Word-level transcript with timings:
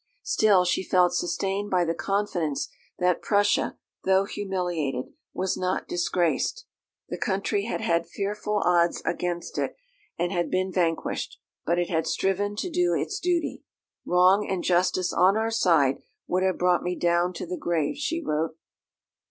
Still 0.23 0.65
she 0.65 0.81
felt 0.83 1.13
sustained 1.13 1.69
by 1.69 1.85
the 1.85 1.93
confidence 1.93 2.69
that 2.97 3.21
Prussia, 3.21 3.77
though 4.03 4.23
humiliated, 4.23 5.13
was 5.31 5.55
not 5.55 5.87
disgraced. 5.87 6.65
The 7.09 7.19
country 7.19 7.65
had 7.65 7.81
had 7.81 8.07
fearful 8.07 8.63
odds 8.65 9.03
against 9.05 9.59
it, 9.59 9.75
and 10.17 10.31
had 10.31 10.49
been 10.49 10.71
vanquished, 10.71 11.37
but 11.67 11.77
it 11.77 11.89
had 11.91 12.07
striven 12.07 12.55
to 12.55 12.69
do 12.71 12.95
its 12.95 13.19
duty. 13.19 13.61
"Wrong 14.03 14.43
and 14.43 14.53
injustice 14.55 15.13
on 15.13 15.37
our 15.37 15.51
side 15.51 16.01
would 16.25 16.41
have 16.41 16.57
brought 16.57 16.81
me 16.81 16.95
down 16.95 17.31
to 17.33 17.45
the 17.45 17.55
grave," 17.55 17.97
she 17.97 18.23
wrote. 18.25 18.57